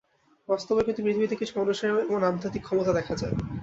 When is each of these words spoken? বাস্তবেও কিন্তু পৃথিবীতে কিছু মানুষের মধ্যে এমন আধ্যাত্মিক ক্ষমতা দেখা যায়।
বাস্তবেও 0.49 0.85
কিন্তু 0.87 1.01
পৃথিবীতে 1.05 1.35
কিছু 1.35 1.53
মানুষের 1.59 1.89
মধ্যে 1.89 2.07
এমন 2.07 2.21
আধ্যাত্মিক 2.29 2.63
ক্ষমতা 2.65 2.91
দেখা 2.97 3.13
যায়। 3.21 3.35